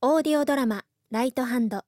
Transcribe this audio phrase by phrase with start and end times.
[0.00, 1.82] オーディオドラマ「ライトハンド」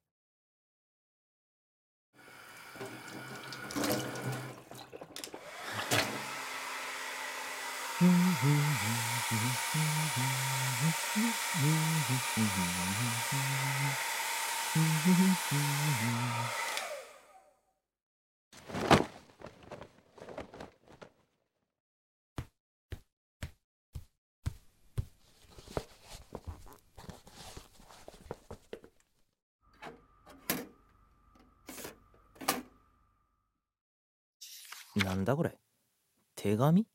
[34.96, 35.56] なんだこれ？
[36.36, 36.86] 手紙？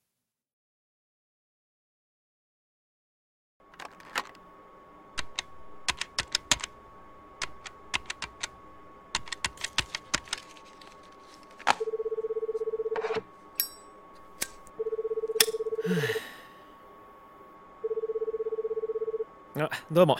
[19.57, 20.17] あどうも。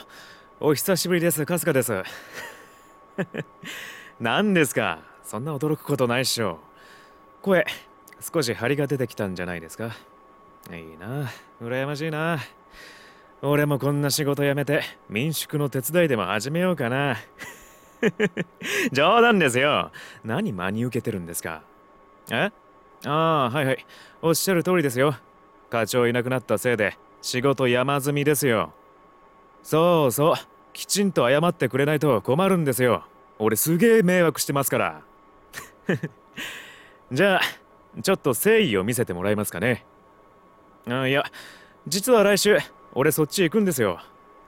[0.60, 1.44] お久しぶりです。
[1.46, 2.04] 春日です。
[4.20, 5.00] 何ですか？
[5.24, 6.60] そんな驚くことないっしょ。
[7.46, 7.64] 声
[8.20, 9.92] 少し張りが出てきたんじゃないですか？
[10.72, 11.30] いいな
[11.62, 12.40] 羨ましいな。
[13.44, 17.18] 俺もこんな仕事辞めて民宿の手伝いでも始めようかな。
[18.92, 19.92] 冗談ですよ。
[20.24, 21.62] 何真に受けてるんですか？
[22.32, 22.52] え？
[23.06, 23.86] ああはいはい。
[24.24, 25.16] おっしゃる通りですよ。
[25.70, 28.74] 課長いなくなったせいで仕事山積みですよ。
[29.62, 30.36] そうそう。
[30.74, 33.04] きちんと謝ってくれないと困るんですよ。
[33.38, 35.02] 俺すげえ迷惑してますから。
[37.12, 37.42] じゃあ
[38.02, 39.86] ちょっと誠意を見せてもらえますかね。
[40.88, 41.24] あいや
[41.88, 42.58] 実は来週
[42.94, 44.00] 俺そっち行くんですよ。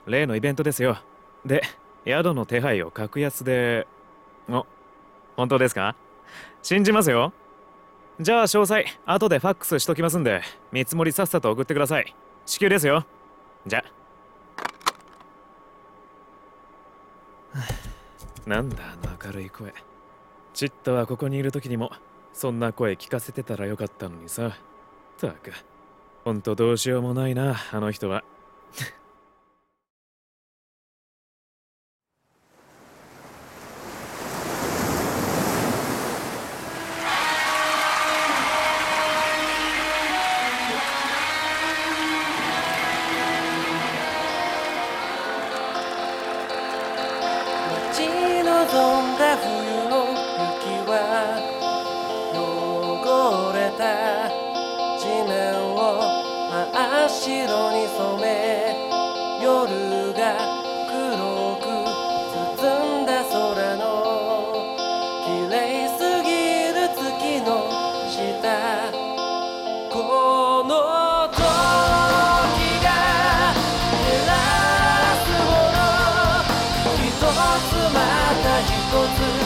[0.06, 0.98] 例のイベントですよ。
[1.44, 1.62] で
[2.06, 3.86] 宿の手配を格安で。
[4.48, 4.66] お
[5.36, 5.94] 本当ですか？
[6.62, 7.32] 信じますよ。
[8.20, 12.14] じゃあ詳細後でファックスしときますんで見積もりさっさと送ってください。
[12.46, 13.06] 至急ですよ。
[13.66, 13.84] じゃ。
[18.46, 19.72] なんだあの明るい声。
[20.54, 21.92] チットはここにいる時にも
[22.32, 24.56] そんな声聞かせてたらよかったのにさ。
[25.20, 25.52] たく。
[26.24, 28.24] ほんとどうしようもないなあの人は。
[57.28, 57.36] 白
[57.72, 58.24] に染め
[59.42, 60.24] 夜が
[60.88, 61.68] 黒く
[62.56, 62.64] 包
[63.02, 63.84] んだ空の
[65.26, 65.56] 綺麗
[65.98, 67.48] すぎる月の
[68.08, 68.16] 下
[69.90, 69.94] こ
[70.64, 70.72] の
[71.28, 71.38] 時
[72.82, 72.88] が
[73.92, 74.32] 照ら
[75.20, 75.76] すもの
[76.96, 77.96] 一つま
[78.42, 78.72] た一
[79.12, 79.37] つ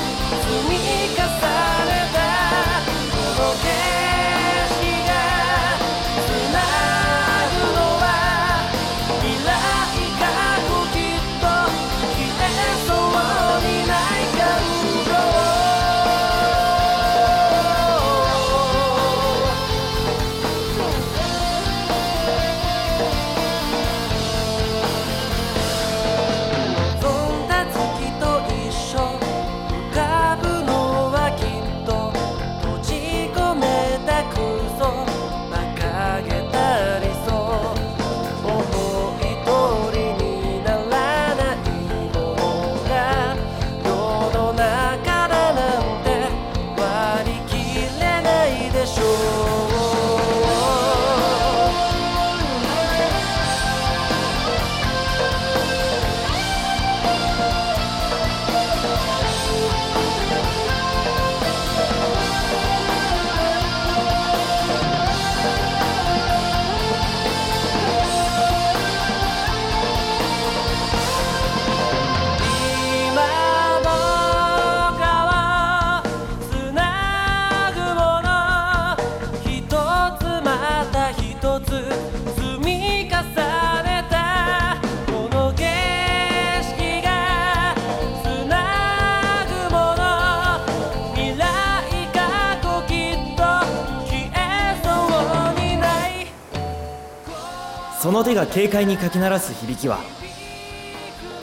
[98.25, 99.99] 手が軽快にかき鳴らす響きは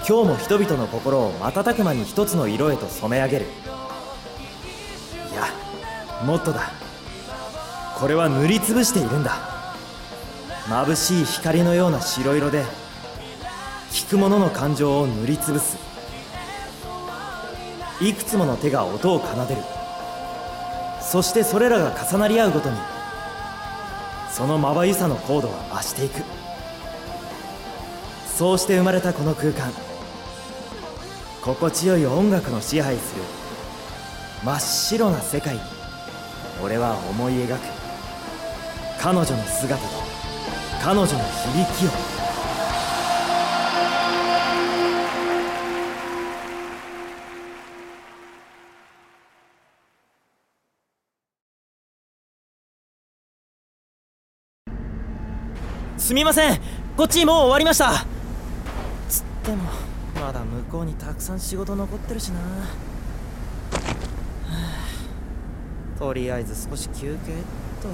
[0.08, 3.46] 今日も人々の心を瞬く間に一つの色へと染め上げる。
[5.32, 5.46] いや
[6.26, 6.72] もっとだ。
[7.96, 9.38] これは塗りつぶしているんだ。
[10.68, 12.64] 眩しい光のような白色で
[13.92, 15.78] 聞く者の感情を塗りつぶす。
[18.02, 19.62] いくつもの手が音を奏でる。
[21.02, 22.78] そしてそれらが重なり合うごとに
[24.32, 26.39] そのまばゆさの高度は増していく。
[28.40, 29.70] そうして生まれたこの空間。
[31.42, 33.22] 心地よい音楽の支配する
[34.46, 35.62] 真っ白な世界に
[36.64, 37.60] 俺は思い描く。
[38.98, 39.82] 彼女の姿と
[40.82, 41.90] 彼女の響きを。
[55.98, 56.62] すみません。
[56.96, 58.19] こっちもう終わりました。
[59.50, 59.64] つっても
[60.22, 62.40] まだ向こうにたくさん仕事残ってるしな。
[62.40, 62.46] は
[65.96, 67.36] あとりあえず少し休憩っ
[67.82, 67.88] と。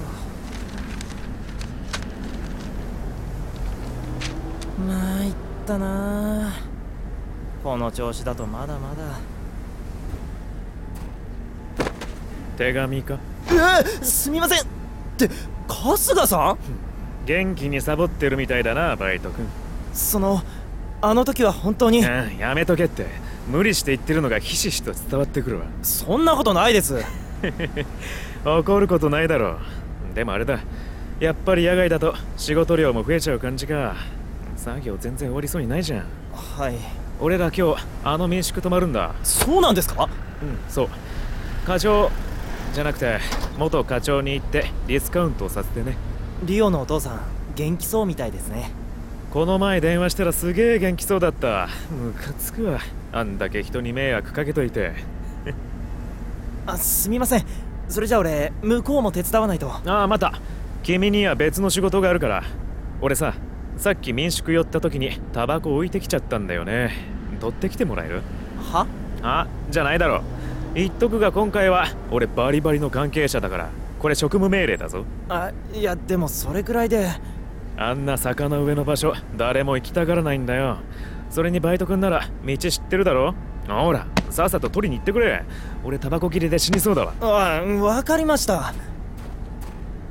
[4.82, 5.34] まあいっ
[5.66, 6.52] たな。
[7.64, 9.18] この調子だとまだまだ。
[12.58, 13.18] 手紙か？
[13.50, 14.60] えすみません。
[14.60, 14.64] っ
[15.16, 15.30] て
[15.68, 16.58] 春日さん？
[17.24, 19.48] 元気にサボってるみたいだなバイト君
[19.92, 20.42] その
[21.08, 22.00] あの時は本当に。
[22.00, 23.06] うんやめとけって。
[23.50, 25.66] 無理して言ってるのがひしひしと伝わってくるわ。
[25.82, 26.96] そんなことないです。
[28.44, 29.50] 怒ることないだろ
[30.12, 30.14] う。
[30.14, 30.58] でもあれだ。
[31.20, 33.94] やっぱり野外だと仕事量も増えちゃう感じか。
[34.56, 36.04] 作業全然終わりそうにないじゃん。
[36.58, 36.74] はい。
[37.20, 39.12] 俺ら今日あの民宿泊まるんだ。
[39.22, 40.08] そうなんですか？
[40.42, 40.88] うんそう。
[41.66, 42.10] 課長
[42.74, 43.18] じゃなくて
[43.58, 45.96] 元課長に行ってディスカウントさせてね。
[46.42, 47.20] リオのお父さん
[47.54, 48.70] 元気そうみたいですね
[49.30, 51.68] この前電話したらすげえ元気そうだった。
[51.90, 52.80] ムカつくわ。
[53.12, 54.92] あんだけ人に迷惑かけといて。
[56.66, 57.44] あすみません。
[57.88, 59.70] それじゃあ俺向こうも手伝わないと。
[59.70, 60.32] ああまた。
[60.82, 62.44] 君には別の仕事があるから。
[63.02, 63.34] 俺さ
[63.76, 66.92] さっき民宿寄った時にタバコ置いてきちゃったんだよね。
[67.40, 68.22] 取ってきてもらえる？
[68.72, 68.86] は？
[69.22, 70.22] あじゃないだろ。
[70.74, 73.68] 言っとくが今回は俺バリバリの関係者だから
[73.98, 75.04] これ職務命令だぞ。
[75.28, 77.08] あいやでもそれくらいで
[77.78, 80.78] あんな坂の上の場所誰も行きたがらないんだよ。
[81.28, 83.34] それにバイト君なら道知ってるだろ？
[83.68, 85.44] ほらさっさと取りに行ってくれ。
[85.84, 87.12] 俺タバコ切りで死にそうだわ。
[87.20, 88.72] あわかりました。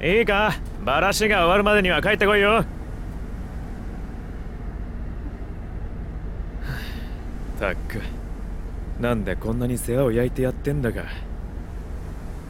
[0.01, 0.53] いいか？
[0.83, 2.65] バラシが終わるまでには帰ってこいよ。
[7.59, 8.01] たっく
[9.00, 11.03] なんでこんなに世話を焼いてやってんだか。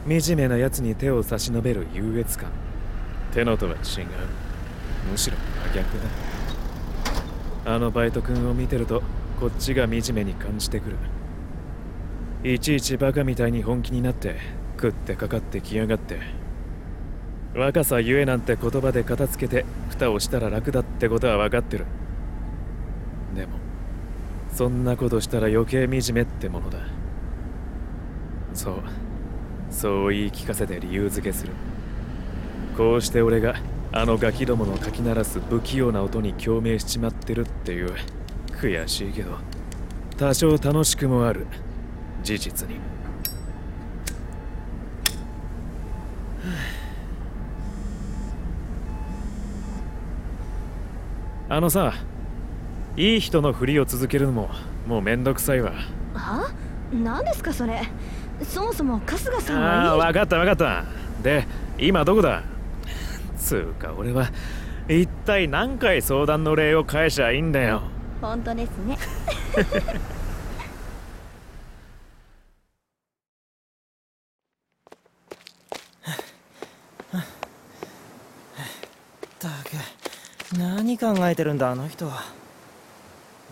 [0.07, 2.49] 惨めな奴に手を差し伸べる優越感。
[3.31, 3.77] 手のとは違う
[5.09, 5.37] むしろ
[5.67, 5.97] 真逆
[7.65, 7.73] だ。
[7.73, 9.01] あのバイト君を見てると
[9.39, 10.97] こっちが惨めに感じてくる。
[12.43, 14.37] いちいちバカみたいに本気になって
[14.75, 16.19] 食ってかかってきやがって。
[17.55, 21.85] 若さゆえなんて言葉で片付けて蓋をしたら楽だってことは分かってる。
[23.35, 23.53] でも
[24.51, 26.79] そんなことしたら余計惨めってものだ。
[28.53, 28.75] そう。
[29.71, 31.53] そう言い聞かせて理由付けする。
[32.77, 33.55] こうして俺が
[33.91, 37.93] あのガキどものかき鳴らす不器用な音に共鳴しちまってるっていう
[38.51, 39.37] 悔しいけど
[40.17, 41.47] 多少楽しくもある
[42.23, 42.75] 事実に。
[51.47, 51.93] あのさ
[52.97, 54.49] いい人のふりを続けるのも
[54.87, 55.71] もうめんどくさいわ。
[56.13, 56.49] は？
[56.91, 57.81] 何ですかそれ。
[58.43, 60.85] そもそも春日さんああはいい分かった分かった。
[61.21, 62.41] で今どこだ？
[63.45, 64.31] つうか俺は
[64.89, 67.83] 一体何回相談の礼を返しゃいいんだよ。
[68.19, 68.95] 本当ですね。
[68.95, 68.97] っ
[79.39, 79.53] たく
[80.57, 82.23] 何考えてるんだあの人は。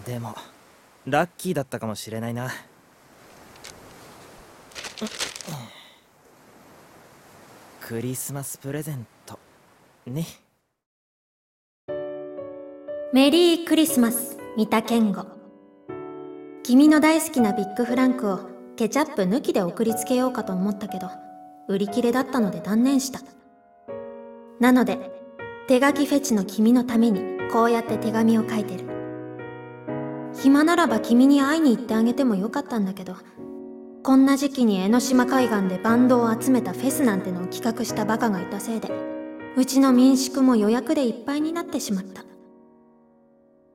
[0.06, 0.36] でも
[1.06, 2.50] ラッキーだったかもしれないな。
[7.82, 9.38] クリスマスプレゼント
[10.12, 10.26] ね。
[13.14, 15.26] メリークリスマス三田健吾。
[16.64, 18.40] 君の大好きなビッグフランクを
[18.76, 21.08] ケチャップ抜きで送りつけようかと思ったけど
[21.68, 23.22] 売り切れだったので断念した。
[24.60, 25.12] なので
[25.68, 28.86] 手書きフェチの君のためにこうやって手紙を書いてる。
[30.36, 33.16] 暇ならば君に会いに行ってあげてもよかったんだけど
[34.02, 38.90] こんな時期に江ノ島海岸でバンドを集めたフェスなんてのを企画したバカがいたせいで
[39.56, 42.24] うちの民宿も予約でいっぱいになってしまった。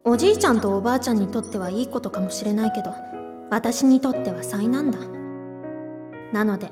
[0.04, 2.94] おじいちゃんとおばあちゃんにとってはいいことかもしれないけど
[3.50, 4.98] 私にとっては災難だ。
[6.32, 6.70] なので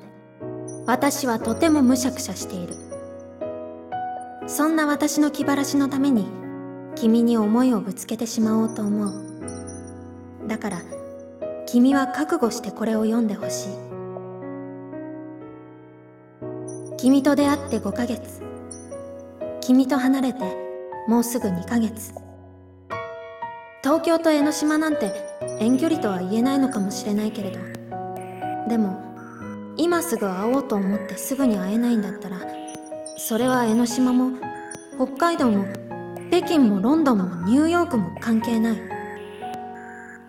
[0.86, 2.74] 私はとてもむしゃくしゃしている。
[4.48, 6.26] そんな私の気晴らしのために
[6.96, 10.48] 君に思いをぶつけてしまおうと思う。
[10.48, 10.82] だから
[11.66, 13.68] 君は覚悟してこれを読んでほしい。
[16.96, 18.42] 君と出会って5ヶ月。
[19.66, 20.44] 君と離れて
[21.08, 22.14] もうすぐ2ヶ月。
[23.82, 25.12] 東京と江ノ島なんて
[25.58, 27.58] 遠距離とは言えないのかもしれないけれど。
[28.68, 28.96] でも
[29.76, 32.38] 今すぐ会おうと思ってすぐに会えないんだったら
[33.18, 34.38] それは江ノ島も
[34.94, 35.64] 北海道も
[36.30, 38.80] 北京もロンドンもニューヨークも関係ない。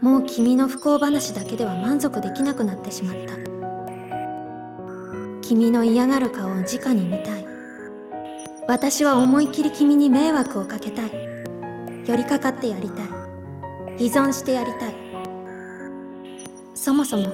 [0.01, 3.36] もう君の不幸話だけでは満足できなくなってしまった。
[5.44, 7.46] 君の嫌がる顔を直に見たい。
[8.67, 11.12] 私は思い切り君に迷惑をかけたい。
[12.05, 13.07] 寄りかかってやりたい。
[14.05, 14.95] 依存してやりたい。
[16.74, 17.27] そもそも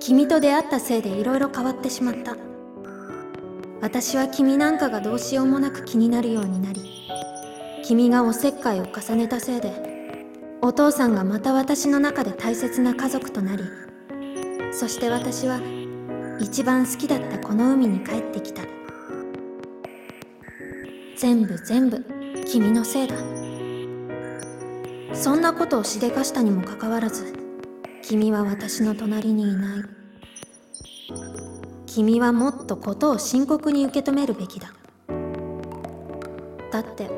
[0.00, 2.36] 君と出会ったせいで色々変わってしまった。
[3.84, 6.80] 私は君なんかがどうしようもなく気になるようになり
[7.84, 9.74] 君がおせっかいを重ねたせいで
[10.62, 13.64] お父さんがまた私の中で大切な家族となり
[14.72, 15.60] そして私は
[16.40, 18.73] 一番好きだったこの海に帰ってきた。
[21.24, 22.04] 全部全部。
[22.44, 23.16] 君のせいだ。
[25.14, 27.32] そんなことをしでかしたにもかかわらず
[28.02, 29.82] 君は私の隣にいない。
[31.86, 34.74] 君はもっとことを深刻に受け止めるべきだ。
[36.70, 37.08] だって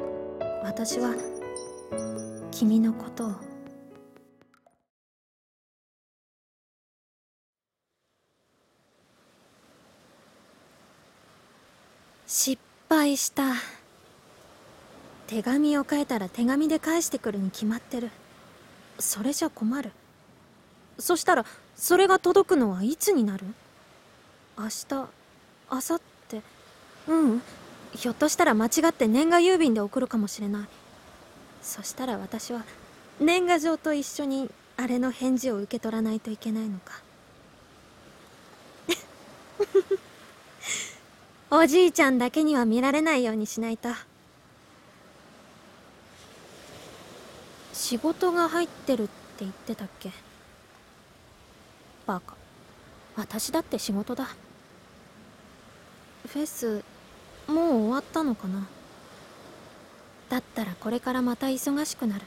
[0.63, 1.13] 私は
[2.53, 3.33] 君のことを。
[12.25, 12.57] 失
[12.89, 13.55] 敗した。
[15.27, 18.11] 手紙を書いたら手紙で返してくるに決まってる。
[18.99, 19.93] それじゃ困る。
[20.99, 23.45] そしたらそれが届くのはいつになる？
[24.57, 24.87] 明日
[25.71, 26.43] 明後日？
[27.09, 27.43] うん。
[27.95, 30.69] ひょっとしたら間違って年賀郵便で送るかもしれない。
[31.63, 32.65] そしたら私は
[33.21, 37.01] 年賀状と一緒にあれの返事を受け取らないといけないのか。
[41.51, 43.89] おじいちゃんだけには見られないようにしないと。
[47.87, 49.13] 仕事が入ってるって
[49.45, 50.11] 言ってたっけ？
[52.05, 52.35] バカ。
[53.15, 54.27] 私だって仕事だ。
[56.27, 56.83] フェス
[57.47, 58.67] もう終わったのかな？
[60.29, 62.23] だったらこれからまた忙しくなる。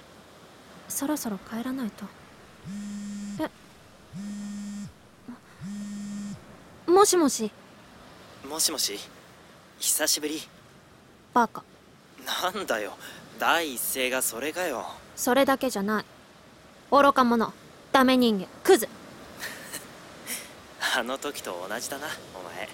[0.87, 2.05] そろそろ帰らないと。
[6.87, 6.89] え？
[6.89, 7.51] もしもし？
[8.49, 8.97] もしもし？
[9.77, 10.41] 久しぶり。
[11.33, 11.65] バカ。
[12.53, 12.93] なんだよ
[13.39, 14.85] 第一声がそれかよ。
[15.15, 16.05] それだけじゃない。
[16.91, 17.53] 愚か者。
[17.93, 18.47] ダメ人間。
[18.65, 18.89] クズ。
[20.97, 22.67] あの時と同じだなお前。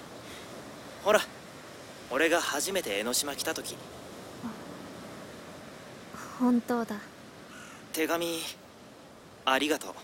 [1.04, 1.20] ほら
[2.10, 3.76] 俺が初めて江ノ島来た時。
[6.40, 6.96] 本当だ。
[7.92, 8.42] 手紙
[9.44, 9.94] ありがと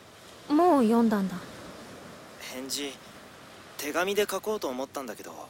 [0.48, 0.52] う。
[0.52, 1.34] もう読んだんだ。
[2.40, 2.96] 返事
[3.78, 5.48] 手紙で書こうと思ったんだけど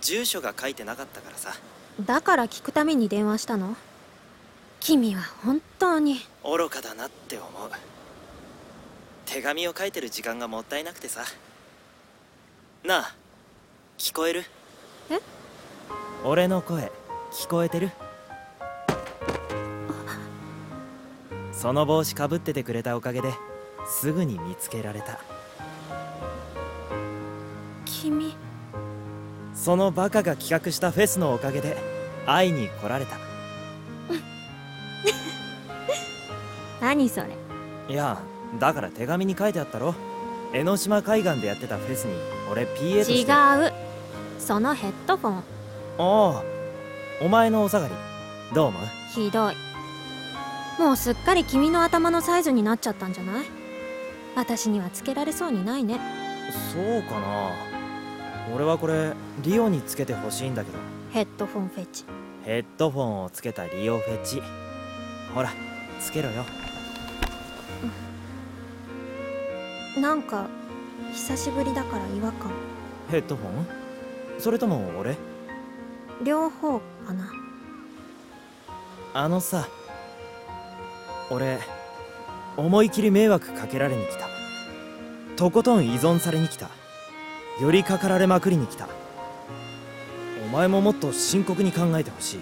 [0.00, 1.54] 住所が書いてなかったからさ。
[2.00, 3.76] だから聞くために電話したの？
[4.84, 6.20] 君は本当に。
[6.44, 7.70] 愚かだなって思う。
[9.24, 11.22] 手紙を書いてる時間がもったいなくてさ。
[12.84, 13.14] なあ
[13.96, 14.44] 聞こえる？
[15.10, 15.20] え？
[16.22, 16.92] 俺の声
[17.32, 17.92] 聞こえてる？
[21.54, 23.32] その帽子かぶっててくれたおかげで
[23.86, 25.18] すぐに見つけられた。
[27.86, 28.36] 君。
[29.54, 31.78] そのバカが企画したフェスのおかげで
[32.26, 33.16] 会いに来られた
[36.94, 37.30] 何それ？
[37.88, 38.22] いや
[38.60, 39.96] だから手紙に書いてあったろ。
[40.52, 42.14] 江ノ島海岸でやってたフェスに
[42.48, 43.32] 俺 PA として。
[43.32, 43.72] 違う。
[44.38, 45.36] そのヘッドフォン。
[45.38, 45.42] あ
[45.98, 46.42] あ
[47.20, 47.94] お前のお下がり。
[48.54, 48.82] どう思う？
[49.12, 49.56] ひどい。
[50.78, 53.46] もうすっかり君の頭のサイズになっちゃったんじゃない？
[54.36, 55.98] 私にはつけられそうにないね。
[56.72, 57.50] そうかな。
[58.54, 60.78] 俺はこれリオにつけてほしいんだけど。
[61.10, 62.04] ヘッドフォンフェチ。
[62.44, 64.40] ヘッドフォンをつけたリオフェチ。
[65.34, 65.50] ほら
[66.00, 66.44] つけろよ
[69.96, 70.48] なんか
[71.12, 72.50] 久しぶりだから違和感。
[73.10, 73.66] ヘッドフォン？
[74.40, 75.16] それとも俺？
[76.24, 77.30] 両方かな。
[79.12, 79.68] あのさ
[81.30, 81.60] 俺
[82.56, 84.28] 思い切り迷惑かけられに来た。
[85.36, 86.70] とことん依存されに来た。
[87.60, 88.88] 寄りかかられまくりに来た。
[90.44, 92.40] お前ももっと深刻に考えてほしい。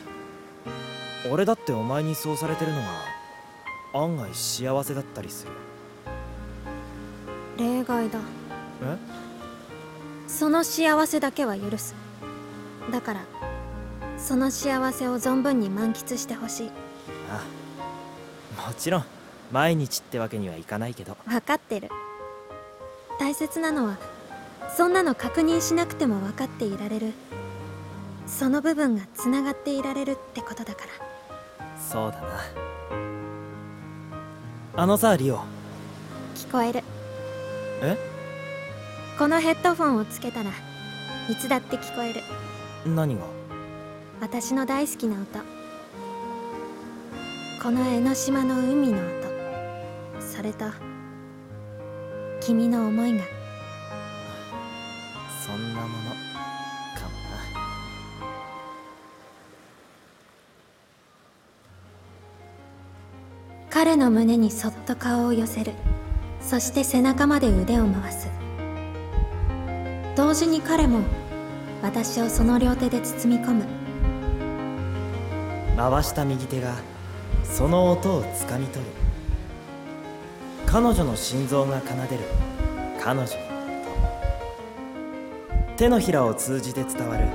[1.30, 2.84] 俺だってお前にそうされてるのが
[3.94, 5.52] 案外幸せだったりする
[7.82, 8.18] 例外だ。
[8.82, 8.96] え？
[10.28, 11.94] その幸せだけは許す。
[12.90, 13.20] だから
[14.18, 16.70] その幸せを存分に満喫してほしい。
[17.28, 17.44] あ
[18.68, 19.04] もちろん
[19.50, 21.16] 毎日ってわけにはいかないけど。
[21.26, 21.88] 分かってる。
[23.18, 23.98] 大切なのは
[24.76, 27.12] そんなの確認しなくても分かっていられる。
[28.26, 31.68] その部分がつながっていられるってことだから。
[31.78, 32.26] そうだな。
[34.74, 35.40] あのさリオ。
[36.34, 36.82] 聞こえる
[37.82, 37.98] え？
[39.18, 40.50] このヘッドフォンをつけたら
[41.28, 42.20] いつだって聞こえる。
[42.86, 43.22] 何が？
[44.20, 45.26] 私の大好きな音。
[47.62, 49.02] この江ノ島の海の音。
[50.20, 50.66] それと
[52.40, 53.24] 君の思いが。
[55.44, 55.88] そんなもの。
[55.90, 57.38] かもな。
[63.70, 65.72] 彼の胸にそっと顔を寄せる
[66.52, 68.28] そして背中まで腕を回す。
[70.14, 71.00] 同時に彼も
[71.80, 73.64] 私をその両手で包み込む。
[75.78, 76.74] 回した右手が
[77.42, 78.90] その音をつかみ取る。
[80.66, 82.24] 彼女の心臓が奏でる。
[83.02, 83.36] 彼女の音。
[85.78, 87.28] 手のひらを通じて伝わる。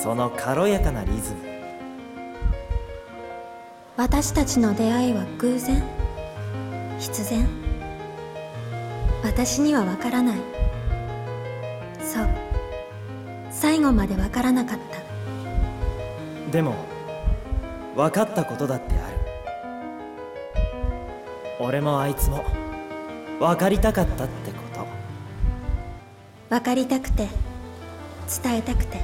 [0.00, 1.38] その軽やかなリズム。
[3.96, 5.82] 私たちの出会いは偶然？
[7.00, 7.65] 必然？
[9.26, 10.38] 私には分からない。
[12.00, 12.28] そう。
[13.50, 16.52] 最後まで分からなかった。
[16.52, 16.76] でも
[17.96, 19.16] 分かったことだってある。
[21.58, 22.44] 俺もあいつも
[23.40, 24.86] 分かりたかったってこと。
[26.48, 27.26] 分かりたくて
[28.42, 29.00] 伝えたくて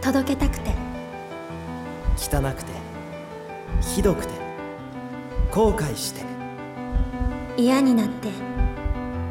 [0.00, 0.74] 届けたくて。
[2.16, 2.72] 汚くて
[3.80, 4.34] ひどくて
[5.52, 6.22] 後悔して。
[7.56, 8.28] 嫌になって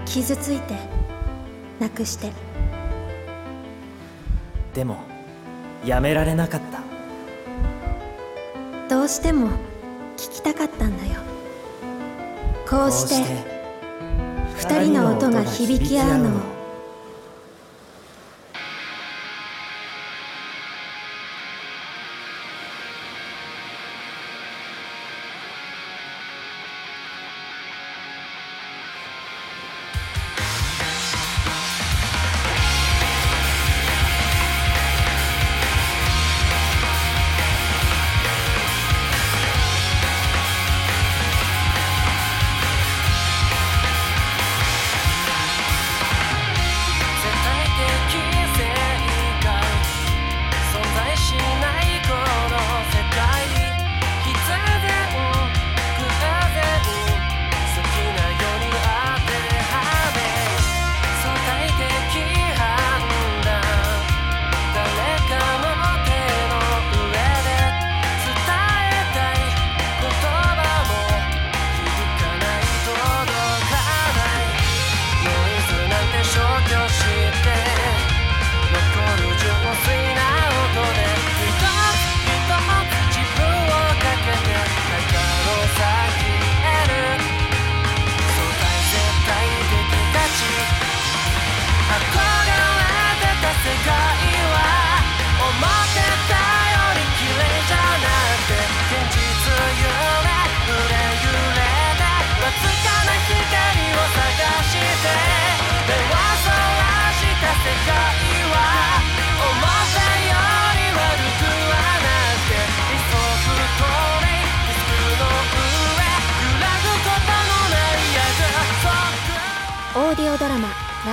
[0.10, 0.74] 傷ついて
[1.80, 2.32] なくして。
[4.74, 4.98] でも
[5.86, 6.80] やめられなかった。
[8.90, 9.50] どうしても
[10.18, 11.22] 聞きたかったんだよ。
[12.68, 13.24] こうして
[14.58, 16.59] 二人の音が響き合うのを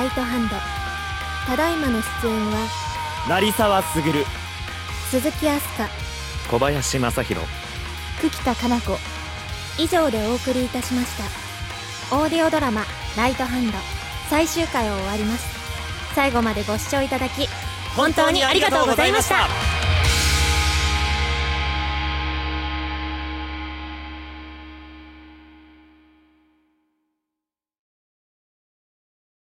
[0.07, 0.57] イトハンド」
[1.47, 2.69] ただいまの出演は
[3.29, 4.03] 成沢卓
[5.11, 5.88] 鈴木飛鳥
[6.51, 7.47] 小林正弘
[8.21, 8.99] 久喜田かな子
[9.79, 11.25] 以上でお送りいたしました。
[12.16, 12.85] オーディオドラマ
[13.16, 13.79] 「ライトハンド」
[14.31, 15.57] 最終回を終わります。
[16.16, 17.47] 最後までご視聴いただき
[17.95, 19.76] 本当にありがとうございました